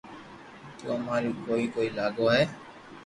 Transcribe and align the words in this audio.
تو 0.77 0.85
اماري 0.95 1.31
ڪوئي 1.45 1.65
ڪوئي 1.73 1.89
لاگو 1.97 2.25
ھي 2.33 2.43